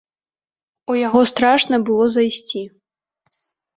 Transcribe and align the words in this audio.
У 0.93 0.95
яго 1.07 1.21
страшна 1.31 1.75
было 1.91 2.05
зайсці! 2.17 2.61